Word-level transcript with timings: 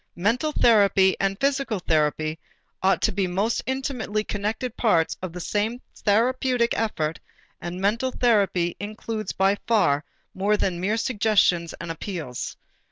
Mental 0.15 0.51
therapy 0.51 1.15
and 1.19 1.39
physical 1.39 1.77
therapy 1.77 2.39
ought 2.81 3.03
to 3.03 3.11
be 3.11 3.27
most 3.27 3.61
intimately 3.67 4.23
connected 4.23 4.75
parts 4.75 5.15
of 5.21 5.31
the 5.31 5.39
same 5.39 5.79
therapeutic 5.95 6.73
effort 6.75 7.19
and 7.61 7.79
mental 7.79 8.09
therapy 8.09 8.75
includes 8.79 9.31
by 9.31 9.57
far 9.67 10.03
more 10.33 10.57
than 10.57 10.79
mere 10.81 10.97
suggestions 10.97 11.73
and 11.79 11.91
appeals. 11.91 12.57